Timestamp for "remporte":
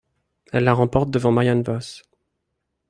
0.73-1.11